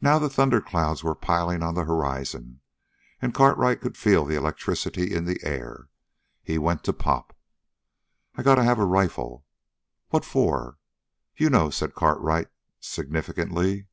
Now 0.00 0.20
the 0.20 0.30
thunderclouds 0.30 1.02
were 1.02 1.16
piling 1.16 1.60
on 1.60 1.74
the 1.74 1.82
horizon, 1.84 2.60
and 3.20 3.34
Cartwright 3.34 3.80
could 3.80 3.96
feel 3.96 4.24
the 4.24 4.36
electricity 4.36 5.12
in 5.12 5.24
the 5.24 5.40
air. 5.42 5.88
He 6.40 6.56
went 6.56 6.84
to 6.84 6.92
Pop. 6.92 7.36
"I 8.36 8.44
got 8.44 8.54
to 8.54 8.62
have 8.62 8.78
a 8.78 8.84
rifle." 8.84 9.44
"What 10.10 10.24
for?" 10.24 10.78
"You 11.36 11.50
know," 11.50 11.68
said 11.68 11.96
Cartwright 11.96 12.46
significantly. 12.78 13.88